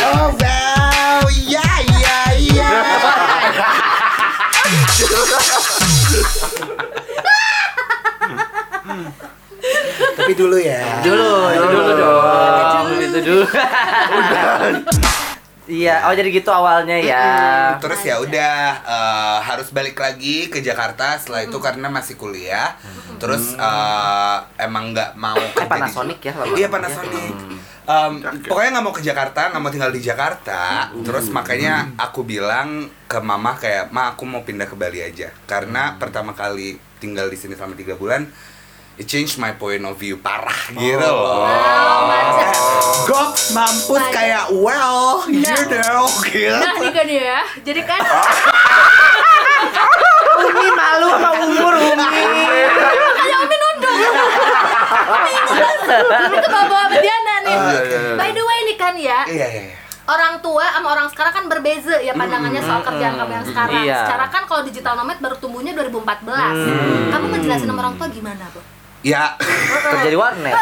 [0.00, 1.68] Oh wow, ya
[2.00, 2.70] ya ya.
[10.16, 10.89] Tapi dulu ya.
[13.30, 13.46] Dulu.
[15.70, 17.26] Iya, oh jadi gitu awalnya ya.
[17.78, 22.74] Terus ya udah eh, harus balik lagi ke Jakarta setelah itu karena masih kuliah.
[23.22, 26.68] Terus eh, emang nggak mau kerja di- Panasonic ya, Iya ya.
[26.68, 27.32] Panasonic.
[27.86, 28.12] Em,
[28.44, 30.90] pokoknya nggak mau ke Jakarta, nggak mau tinggal di Jakarta.
[30.90, 35.30] Terus makanya aku bilang ke mama kayak, ma aku mau pindah ke Bali aja.
[35.46, 38.26] Karena pertama kali tinggal di sini selama tiga bulan,
[39.00, 41.48] it changed my point of view parah gitu loh.
[43.08, 46.52] Goks mampus kayak well, you know, gitu.
[46.52, 48.00] Nah nih kan ya, jadi kan
[50.40, 51.96] Umi malu sama umur Umi.
[53.08, 53.92] makanya Umi nunduk.
[55.10, 55.58] Bingung.
[56.30, 57.56] Itu bawa-bawa sama Diana nih.
[57.56, 58.12] iya, iya.
[58.16, 59.76] By the way nih kan ya, Iya, iya, iya.
[60.06, 63.82] orang tua sama orang sekarang kan berbeza ya pandangannya soal kerjaan kamu yang sekarang.
[63.84, 63.98] Iya.
[64.04, 67.10] Secara kan kalau digital nomad baru tumbuhnya 2014.
[67.10, 68.60] Kamu ngejelasin sama orang tua gimana, Bu?
[69.00, 69.32] Ya,
[69.80, 70.52] Kerja di warnet.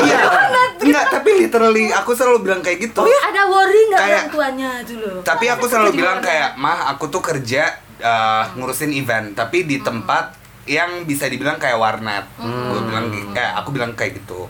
[0.00, 0.20] Iya.
[0.80, 3.04] Enggak, tapi literally aku selalu bilang kayak gitu.
[3.04, 5.08] Ada worry nggak Kayak- orang tuanya dulu?
[5.22, 10.36] Tapi aku selalu bilang kayak, "Mah, aku tuh kerja uh, ngurusin event, tapi di tempat
[10.64, 14.44] yang bisa dibilang kayak warnet." Gue bilang gi- eh aku bilang kayak gitu.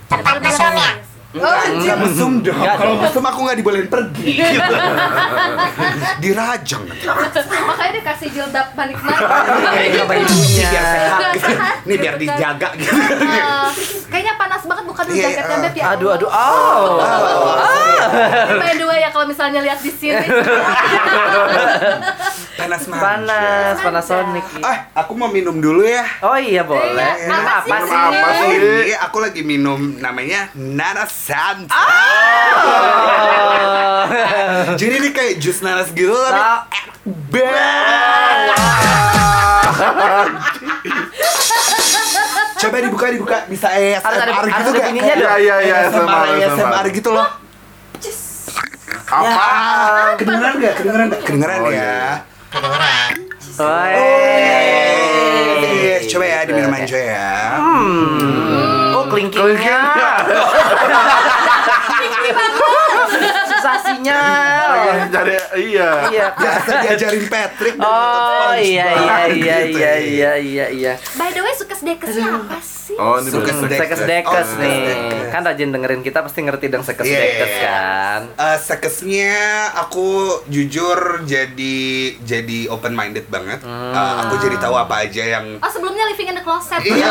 [1.30, 1.38] Ya?
[1.38, 2.58] Enggak, enggak mesum dong.
[2.58, 4.30] Kalau mesum aku nggak dibolehin pergi.
[6.22, 7.06] Dirajang nanti.
[7.06, 8.98] Makanya dikasih jilbab panik
[9.94, 10.68] Iya, bajunya.
[10.70, 11.86] biar sehat.
[11.86, 12.90] Nih biar dijaga gitu.
[12.90, 13.68] Eh,
[14.10, 15.62] kayaknya panas banget bukan dulu Iya, jaketnya iya.
[15.62, 15.84] Beb ya.
[15.94, 16.98] Aduh, aduh, oh.
[18.58, 20.18] By the way ya kalau misalnya lihat di sini.
[22.60, 23.00] Panas banget.
[23.00, 24.44] Panas, Panasonic.
[24.60, 26.04] Ah, aku mau minum dulu ya.
[26.20, 26.92] Oh iya boleh.
[26.92, 27.88] Iya, Minum apa apa sih?
[27.88, 27.96] sih?
[27.96, 28.48] Apa sih?
[28.52, 31.68] Ini aku lagi minum namanya Nana Santa.
[31.70, 31.84] Oh.
[34.74, 37.60] Jadi ini kayak jus nanas gitu tapi Nah,
[42.58, 44.84] Coba dibuka dibuka bisa ASMR Harus ada- gitu harus ada gak?
[44.86, 45.38] bunyinya Kayak dong.
[45.40, 47.28] Iya, iya, ASMR, ASMR, ASMR gitu loh.
[49.06, 49.48] Apa?
[50.14, 50.74] Kedengeran gak?
[50.76, 51.20] Kedengeran gak?
[51.24, 51.72] Kedengeran Oh, ya.
[51.72, 51.96] iya.
[53.56, 53.92] Woi.
[55.60, 57.30] Eh, Coba ya diminum aja ya.
[57.56, 58.59] Oh,
[59.28, 59.80] kelingkingnya.
[63.50, 64.70] Susah sinyal.
[64.72, 65.90] Lagi cari iya.
[66.08, 66.26] Iya.
[66.32, 70.00] Biasa diajarin Patrick Oh iya iya iya gitu iya ya.
[70.00, 70.92] iya iya iya.
[71.20, 71.49] By the way
[71.82, 72.94] dekesnya apa sih?
[72.94, 73.60] Oh, ini Suka bener.
[73.62, 74.80] sedek- Sekes dekes Oh, nih.
[74.82, 75.30] sekes-dekes.
[75.30, 77.62] Kan rajin dengerin kita pasti ngerti dong sekes Iya, dekes iya.
[77.62, 78.20] kan.
[78.36, 79.34] Eh, sekesnya
[79.76, 80.08] aku
[80.46, 81.78] jujur jadi
[82.20, 83.60] jadi open minded banget.
[83.62, 86.80] Eh, aku jadi tahu apa aja yang Oh sebelumnya living in the closet.
[86.80, 87.08] Iya.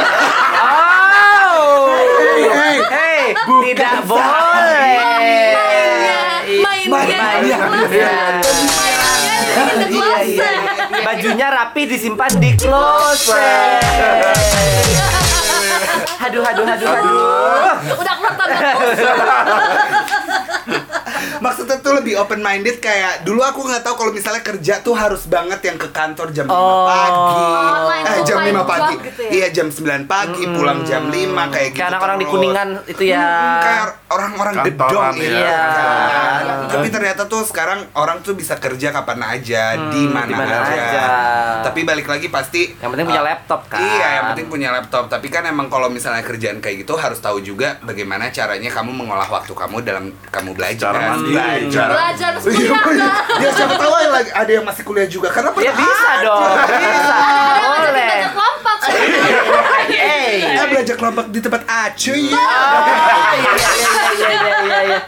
[0.59, 1.89] Oh.
[2.49, 2.77] hey.
[2.81, 3.23] Hey,
[3.65, 4.95] tidak boleh.
[6.49, 7.17] Mainnya, mainnya, Mainnya.
[7.19, 8.88] mainnya, living in the
[9.49, 10.49] Iya, iya, iya.
[11.03, 13.81] Bajunya rapi disimpan di closet.
[16.19, 17.73] Aduh, aduh, aduh, aduh.
[17.97, 18.69] Udah keluar tanda.
[21.39, 25.25] Maksudnya tuh lebih open minded kayak dulu aku nggak tahu kalau misalnya kerja tuh harus
[25.25, 26.85] banget yang ke kantor jam 5 Oh.
[26.85, 27.43] pagi.
[27.69, 28.95] Online Eh jam 5 pagi.
[29.03, 29.29] gitu ya?
[29.31, 31.15] Iya jam 9 pagi pulang jam 5
[31.47, 31.77] kayak gitu.
[31.77, 32.25] Kayak anak-orang di.
[32.25, 33.19] Kuningan itu ya.
[33.19, 35.29] Hmm, kayak orang-orang gedong iya.
[35.39, 35.59] Iya.
[35.69, 36.43] kan.
[36.69, 40.77] Tapi ternyata tuh sekarang orang tuh bisa kerja kapan aja, di mana di mana aja.
[40.77, 41.03] aja.
[41.61, 43.79] Tapi balik lagi pasti Yang penting punya uh, laptop kan.
[43.79, 45.03] Iya, yang penting punya laptop.
[45.07, 49.27] Tapi kan emang kalau misalnya kerjaan kayak gitu harus tahu juga bagaimana caranya kamu mengolah
[49.27, 50.91] waktu kamu dalam kamu belajar.
[51.19, 51.87] Belajar.
[51.89, 53.21] Belajar Iya, kuliah enggak?
[53.37, 56.55] ya siapa tahu ada lagi ada yang masih kuliah juga karena Ya bisa dong.
[56.59, 57.19] Bisa.
[57.55, 57.91] Yang Boleh.
[57.91, 58.77] belajar kelompok.
[59.89, 62.37] Eh belajar kelompok di tempat acu ya.
[62.37, 64.99] Ah, iya, iya, iya, iya, iya, iya, iya.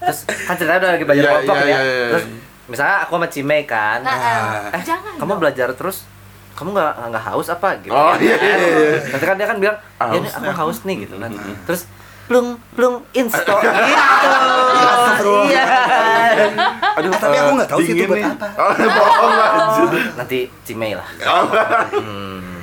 [0.00, 1.68] Terus kan ceritanya udah lagi belajar Iya, kelompok iya, ya.
[1.68, 2.08] iya, iya.
[2.10, 2.24] Terus
[2.66, 3.98] misalnya aku sama Cime kan.
[4.00, 4.72] Nah, Ah.
[4.72, 5.96] Eh, Jangan kamu belajar terus
[6.52, 8.18] kamu nggak nggak haus apa gitu Oh, kan.
[8.18, 8.98] iya, iya, iya.
[9.08, 11.30] Nanti kan dia kan bilang ya aku haus nih gitu kan
[11.64, 11.84] terus
[12.30, 15.66] plung plung insto gitu iya
[16.94, 18.26] Aduh, tapi aku nggak tahu sih itu buat nih.
[18.28, 18.48] apa.
[18.54, 19.32] Oh, bohong
[20.14, 21.08] nanti Cime lah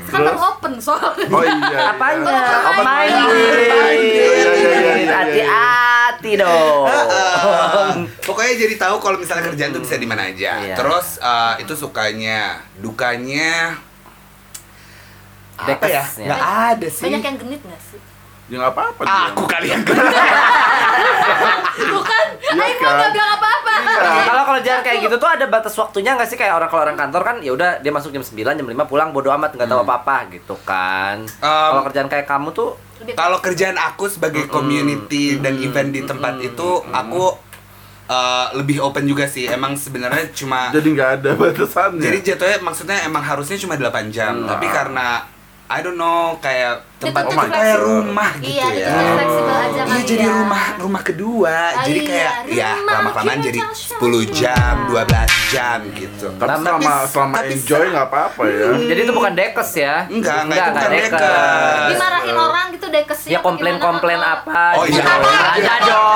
[0.08, 1.28] Kan baru open soalnya.
[1.28, 1.92] Oh iya.
[1.92, 5.12] apanya Apa main Iya, iya, iya, iya, iya.
[5.12, 6.88] hati-hati dong
[8.24, 10.64] Pokoknya jadi tahu kalau misalnya kerjaan tuh bisa di mana aja.
[10.64, 10.76] Iya.
[10.80, 13.76] Terus eh, itu sukanya, dukanya
[15.60, 16.04] apa ya?
[16.08, 17.04] Nggak ada sih.
[17.04, 18.00] Banyak yang genit nggak sih?
[18.48, 19.20] Ya nggak apa-apa dia.
[19.30, 19.80] Aku kalian
[21.78, 22.86] Bukan, Iya Aing kan?
[22.86, 23.74] mau nggak bilang apa-apa.
[24.26, 27.22] kalau kerjaan kayak gitu tuh ada batas waktunya nggak sih kayak orang kalau orang kantor
[27.24, 30.32] kan ya udah dia masuk jam 9 jam 5 pulang bodo amat nggak tahu apa-apa
[30.32, 36.02] gitu kan kalau kerjaan kayak kamu tuh Kalau kerjaan aku sebagai community dan event di
[36.02, 37.30] tempat itu aku
[38.08, 39.46] eh, lebih open juga sih.
[39.46, 42.02] Emang sebenarnya cuma Jadi nggak ada batasannya.
[42.02, 44.48] jadi jatuhnya maksudnya emang harusnya cuma 8 jam, Hmm.
[44.48, 45.22] tapi karena
[45.68, 47.84] I don't know kayak tempat itu kayak fleksibel.
[48.00, 48.88] rumah gitu Iya, ya.
[48.88, 50.32] aja Iya jadi ya.
[50.34, 51.52] rumah rumah kedua.
[51.70, 53.96] Ah, jadi iya, kayak ya rumah lama-kelamaan kita jadi Tasha.
[54.00, 56.28] 10 jam, 12 jam gitu.
[56.32, 58.68] Tapi Tapi- selama selama tapi enjoy nggak apa-apa ya.
[58.82, 61.22] jadi itu bukan dekes ya Enggak, enggak, itu bukan dekes.
[61.90, 63.30] Dimarahin orang gitu deh ke sini.
[63.30, 65.04] ya komplain-komplain apa Oh, iya.
[65.04, 66.16] ada dong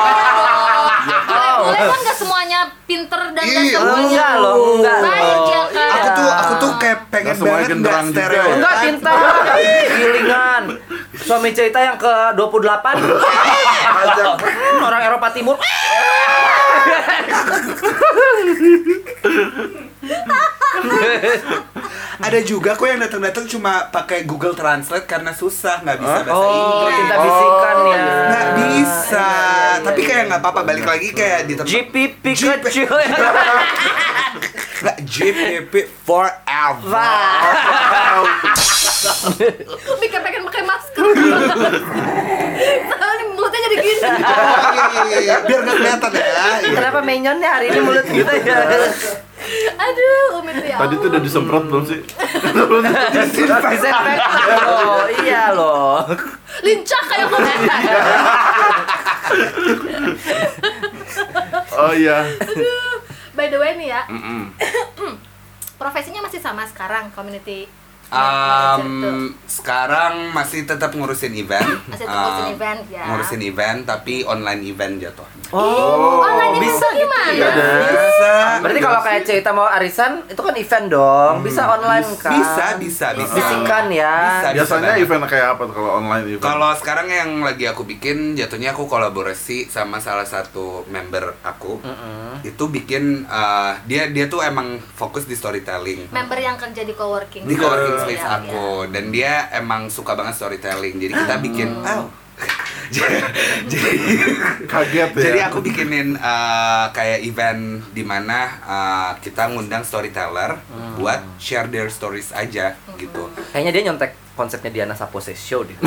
[1.62, 5.81] Boleh, kan nggak semuanya pinter dan nggak Iya, semuanya enggak loh enggak baik ya kan.
[6.22, 8.38] Aku tuh aku tuh kayak pengen semuanya banget nggak genderang juga stereo.
[8.40, 8.54] ya?
[8.54, 9.12] Enggak cinta
[9.98, 10.64] Gilingan
[11.18, 12.42] Suami cerita yang ke 28
[13.82, 15.58] Hmm, Orang Eropa Timur
[22.22, 26.54] Ada juga kok yang datang-datang cuma pakai Google Translate karena susah nggak bisa bahasa Oh,
[26.54, 26.94] Inggris.
[26.96, 28.06] cinta bisikan ya.
[28.30, 29.26] Nggak bisa.
[29.26, 30.08] Iya, iya, iya, Tapi iya.
[30.08, 30.62] kayak nggak apa-apa.
[30.64, 31.68] Balik lagi kayak di tempat.
[31.68, 32.24] GPP
[32.62, 32.88] kecil.
[34.82, 37.13] JPP forever.
[40.02, 41.06] Mikir pengen pakai masker.
[42.89, 44.00] Soalnya mulutnya jadi gini.
[44.02, 45.36] Oh, iya, iya, iya, iya.
[45.46, 46.26] Biar nggak kelihatan ya.
[46.74, 48.58] Kenapa menyonnya hari ini mulut kita ya?
[49.82, 50.78] Aduh, Umi tuh ya.
[50.78, 52.00] Tadi tuh udah disemprot belum sih?
[53.13, 54.06] Disinfektan
[54.65, 56.06] loh, iya loh.
[56.62, 57.39] lincah kayak gue.
[61.72, 62.28] Oh iya.
[63.32, 64.52] By the way nih ya, Mm-mm.
[65.82, 67.65] profesinya masih sama sekarang community.
[68.12, 68.86] Um,
[69.47, 71.63] sekarang masih tetap ngurusin event.
[71.91, 73.04] Masih tetap ngurusin Um, event, ya.
[73.08, 75.28] Ngurusin event tapi online event jatuh.
[75.52, 77.32] Oh, Online event bisa tuh gimana?
[77.32, 77.76] gitu ya.
[77.82, 78.34] Bisa.
[78.60, 82.32] Berarti kalau kayak cerita mau arisan itu kan event dong, bisa online kan?
[82.34, 83.36] Bisa, bisa, bisa.
[83.36, 84.15] Bisikan ya.
[84.15, 85.04] Bisa, bisa Biasanya banget.
[85.04, 86.43] event kayak apa kalau online event?
[86.43, 91.80] Kalau sekarang yang lagi aku bikin jatuhnya aku kolaborasi sama salah satu member aku.
[92.41, 96.08] Itu bikin uh, dia dia tuh emang fokus di storytelling.
[96.10, 97.43] Member yang kerja di coworking.
[97.43, 98.38] Di coworking Iya, space iya.
[98.42, 100.98] aku dan dia emang suka banget storytelling.
[100.98, 102.10] Jadi kita bikin oh.
[103.72, 103.92] jadi
[104.66, 105.24] kaget ya.
[105.30, 110.60] jadi aku bikinin uh, kayak event di mana uh, kita ngundang storyteller
[110.98, 113.32] buat share their stories aja gitu.
[113.54, 115.78] Kayaknya dia nyontek konsepnya Diana Sapose Show deh.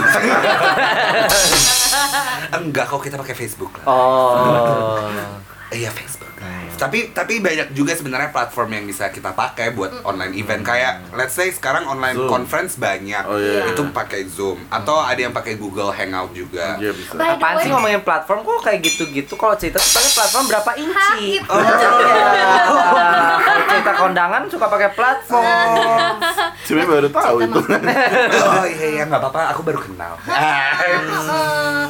[2.56, 3.86] Enggak kok kita pakai Facebook lah.
[3.90, 5.10] Oh.
[5.74, 6.30] Iya Facebook.
[6.74, 11.38] Tapi tapi banyak juga sebenarnya platform yang bisa kita pakai buat online event kayak let's
[11.38, 12.28] say sekarang online Zoom.
[12.28, 13.24] conference banyak.
[13.24, 13.70] Oh, iya.
[13.70, 16.76] Itu pakai Zoom atau ada yang pakai Google Hangout juga.
[16.82, 17.14] Iya bisa.
[17.14, 19.38] By sih ngomongin platform kok kayak gitu-gitu?
[19.38, 21.38] Kalau cerita tuh pakai platform berapa inci?
[21.38, 21.48] itu.
[21.48, 21.60] Oh,
[23.44, 26.14] Kalau cerita kondangan suka pakai platform.
[26.68, 27.60] Cuma baru tahu itu.
[28.44, 30.18] oh iya iya nggak apa-apa, aku baru kenal.
[30.26, 30.70] Heeh.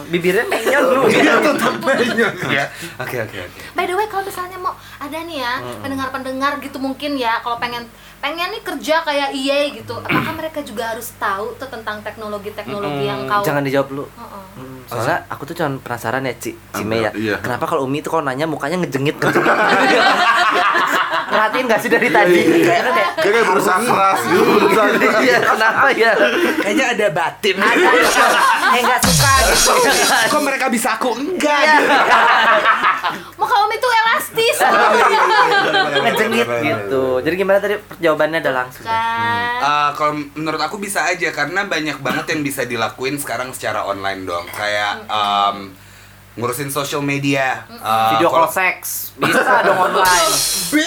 [0.12, 1.02] Bibirnya menyon lu.
[1.08, 2.64] Iya tetap banyak ya.
[3.00, 3.58] Oke oke oke.
[3.72, 7.88] By the way, kalau misalnya mau ada nih ya pendengar-pendengar gitu mungkin ya, kalau pengen
[8.24, 13.28] pengen nih kerja kayak EA gitu, apakah mereka juga harus tahu tuh tentang teknologi-teknologi yang
[13.28, 13.44] kau?
[13.44, 14.04] Jangan dijawab lu.
[14.08, 14.42] Heeh.
[14.56, 17.10] Hmm, Soalnya aku tuh cuma penasaran ya, Ci, Cime ya.
[17.12, 17.36] Iya.
[17.44, 19.44] Kenapa kalau Umi tuh kalau nanya mukanya ngejengit ngejengit.
[21.24, 22.62] Perhatiin gak sih dari tadi?
[22.62, 25.18] Kayak kan kayak Dia kayak berusaha keras gitu, berusaha keras.
[25.18, 26.12] Iya, kenapa ya?
[26.62, 27.56] Kayaknya ada batin.
[27.58, 27.86] Ada
[28.74, 29.72] yang nggak suka gitu.
[30.32, 31.58] Kok mereka bisa aku enggak?
[31.58, 31.76] Iya.
[33.34, 34.56] Muka Umi tuh elastis.
[35.90, 37.04] Ngejengit gitu.
[37.18, 37.74] Jadi gimana tadi
[38.14, 38.86] jawabannya ada langsung.
[38.86, 39.58] kan.
[39.58, 44.22] Uh, kalau menurut aku bisa aja karena banyak banget yang bisa dilakuin sekarang secara online
[44.22, 44.46] dong.
[44.54, 45.74] Kayak um,
[46.34, 50.32] ngurusin social media, uh, Video call seks bisa dong online.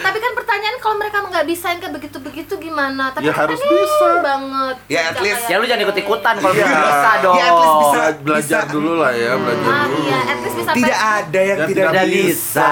[0.00, 3.10] Tapi kan pertanyaan kalau mereka nggak bisa yang kayak begitu-begitu gimana?
[3.10, 4.08] Tapi Ya, kan harus bisa.
[4.20, 4.74] banget.
[4.86, 5.86] Ya, at least- Ya lu jangan gitu.
[5.90, 6.64] ikut-ikutan kalau Iya.
[6.66, 7.34] bisa dong.
[7.34, 7.92] Ya, at least bisa.
[7.92, 8.70] Bela- belajar Bisa.
[8.70, 10.00] dulu lah ya, belajar Ah, dulu.
[10.00, 12.30] iya, at least bisa Tidak ada yang Dan tidak, tidak bisa.
[12.30, 12.70] bisa.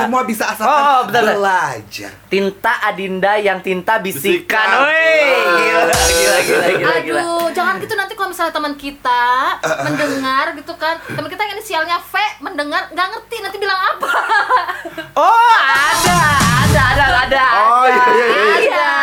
[0.00, 2.10] Semua bisa asalkan Oh, belajar.
[2.26, 4.40] Tinta Adinda yang tinta bisikan.
[4.40, 4.68] Bisikan.
[4.80, 7.20] Woi, gila, gila, gila, gila, gila.
[7.20, 9.24] Aduh, jangan gitu nanti kalau misalnya teman kita
[9.88, 14.12] mendengar gitu kan, teman kita yang inisialnya V mendengar nggak ngerti nanti bilang apa.
[15.20, 16.20] Oh, ada,
[16.64, 17.44] ada, ada, ada.
[17.60, 18.56] Oh, iya, iya, iya.
[18.60, 18.94] Iya.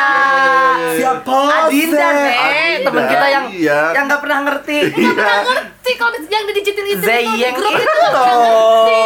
[0.98, 1.38] Siapa?
[1.68, 3.82] Adinda, nih, Adinda, teman kita yang iya.
[3.94, 4.78] yang nggak pernah ngerti.
[4.98, 8.42] Nggak pernah ngerti kalau yang didigitin itu di Zeyeng grup itu itu nggak loh.
[8.42, 9.06] ngerti.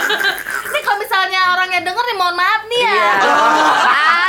[0.70, 2.92] Ini kalau misalnya orangnya denger nih mohon maaf nih ya.
[2.94, 3.12] Iya.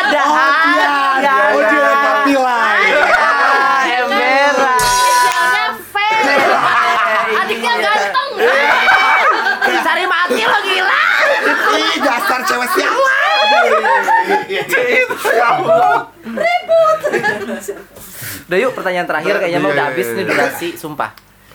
[0.02, 1.36] Ada, ada.
[1.56, 2.60] Oh, dia tapi lain.
[2.60, 2.70] Ada,
[18.44, 20.15] Udah yuk pertanyaan terakhir kayaknya mau Iya, udah iya, habis iya.
[20.15, 21.12] nih durasi, sumpah.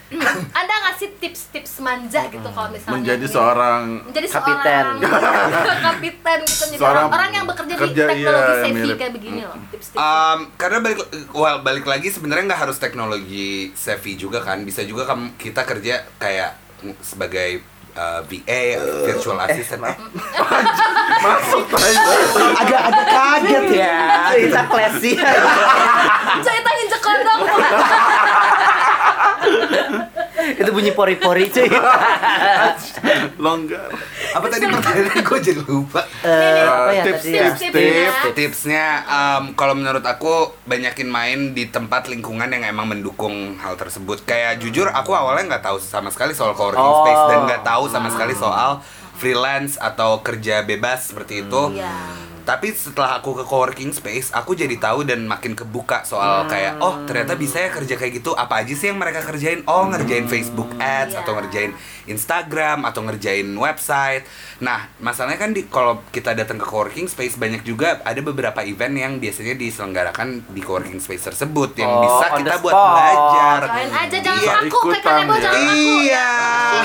[0.54, 4.84] Anda ngasih tips-tips manja gitu kalau misalnya Menjadi seorang menjadi Kapiten.
[5.02, 8.96] seorang kapiten gitu menjadi Seorang orang, orang yang bekerja di kerja, teknologi iya, safety mirip.
[8.96, 10.98] kayak begini loh tips-tips Um, karena balik
[11.32, 15.94] well, balik lagi sebenarnya nggak harus teknologi savvy juga kan bisa juga kamu kita kerja
[16.16, 16.50] kayak
[17.02, 18.62] sebagai uh, VA
[19.04, 19.82] virtual assistant
[21.18, 22.14] masuk aja.
[22.60, 23.96] agak agak kaget ya
[24.30, 25.12] Cerita classy.
[26.44, 27.40] cerita injek kondom
[30.52, 31.66] Itu bunyi pori-pori cuy.
[33.38, 33.90] Longgar.
[34.28, 37.44] apa tadi pertanyaannya gue jadi lupa Eh, apa ya tips, tadi ya?
[37.46, 38.16] tips, Tips, tips.
[38.20, 38.34] tips.
[38.34, 40.32] tipsnya um, kalau menurut aku
[40.64, 45.64] banyakin main di tempat lingkungan yang emang mendukung hal tersebut kayak jujur aku awalnya nggak
[45.64, 47.02] tahu sama sekali soal coworking Oh.
[47.02, 51.88] space dan nggak tahu sama sekali soal freelance atau kerja bebas seperti itu Iya.
[52.46, 57.02] Tapi setelah aku ke coworking space, aku jadi tahu dan makin kebuka soal kayak oh
[57.02, 58.32] ternyata bisa ya kerja kayak gitu.
[58.32, 59.66] Apa aja sih yang mereka kerjain?
[59.66, 61.20] Oh ngerjain Facebook Ads Iya.
[61.20, 61.74] atau ngerjain
[62.06, 64.22] Instagram atau ngerjain website.
[64.58, 68.94] Nah masalahnya kan di kalau kita datang ke coworking space banyak juga ada beberapa event
[68.94, 72.86] yang biasanya diselenggarakan di coworking space tersebut yang Oh, bisa kita buat spot.
[72.86, 73.58] belajar.
[73.66, 75.10] Join aja jangan Iya, aku ikutan ya.
[75.10, 75.74] jangan aku.
[76.06, 76.28] Iya,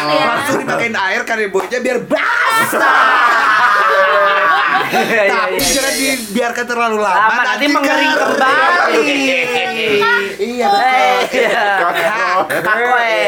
[0.10, 0.24] Iya.
[0.26, 2.98] langsung dipakein air kanebonya biar basah.
[4.92, 5.74] Iya, iya, Tapi iya.
[5.74, 7.20] jangan dibiarkan terlalu lama.
[7.22, 9.02] Lama nanti mengering kembali.
[10.42, 11.38] Iya Eh, betul.
[11.38, 11.70] iya.
[12.60, 13.22] Kakoe,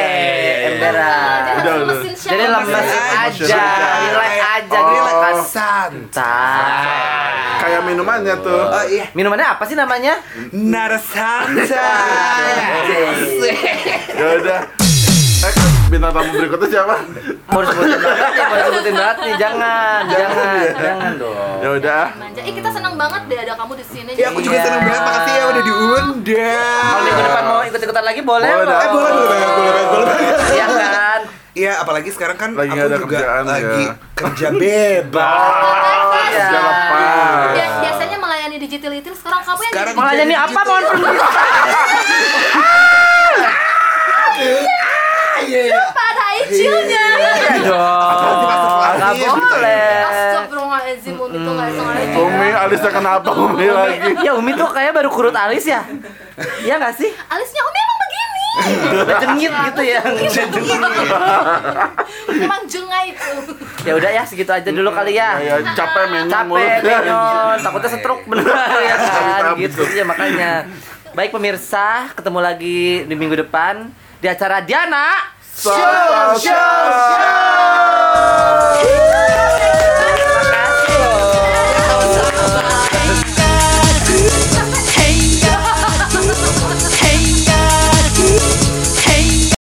[0.66, 1.14] embera.
[1.14, 1.96] Dia Udah, harus udah.
[1.96, 3.66] mesin siapa Jadi lemes aja,
[4.04, 4.90] relax aja Oh.
[4.90, 5.36] gitu kan.
[5.46, 7.32] Santai.
[7.60, 8.64] Kayak minumannya tuh.
[8.66, 9.06] Oh iya.
[9.14, 10.14] Minumannya apa sih namanya?
[10.52, 12.50] Nada santai.
[14.12, 14.83] Ya udah.
[15.94, 16.96] Eh, bintang tamu berikutnya siapa?
[17.46, 21.58] Mau disebutin banget ya, mau disebutin banget nih, jangan, jangan, jangan dong.
[21.62, 22.06] Ya udah.
[22.18, 22.42] Manja.
[22.42, 24.12] Ih kita senang banget deh ada kamu di sini.
[24.16, 24.66] Ya aku juga Iya.
[24.66, 26.10] seneng banget makasih ya udah diundang.
[26.82, 28.74] Kalau minggu depan mau ikut-ikutan lagi boleh Boleh.
[28.74, 30.16] Eh boleh boleh boleh boleh.
[30.50, 31.22] Iya kan?
[31.54, 33.94] Iya, apalagi sekarang kan Lagi aku ada juga kerjaan, lagi ya.
[34.18, 35.54] kerja bebas.
[36.26, 36.42] Iya.
[36.42, 37.54] Kerja lepas.
[37.54, 40.84] Bia- biasanya melayani digital itu sekarang kamu yang Sekarang ini apa mohon
[45.44, 45.70] permisi?
[45.70, 47.06] Kenapa ada icilnya?
[47.20, 48.44] Iya dong.
[48.94, 49.88] Nggak boleh.
[50.04, 52.16] Astagfirullahaladzim Umi tuh gak sengaja.
[52.18, 54.10] Umi, alisnya kenapa Umi lagi?
[54.24, 55.84] Ya Umi tuh kayak baru kurut alis ya?
[56.64, 57.12] Iya nggak sih?
[57.12, 58.48] Alisnya Umi emang begini.
[58.94, 60.02] Udah jengit gitu ya.
[62.30, 63.32] Emang jengah itu.
[63.84, 65.42] Ya udah ya segitu aja dulu kali ya.
[65.44, 70.52] Ya, capek menyon Capek, menyon, takutnya stroke beneran ya kan, gitu ya makanya.
[71.14, 73.86] Baik pemirsa, ketemu lagi di minggu depan
[74.18, 75.72] di acara Diana 笑
[76.36, 76.54] 笑笑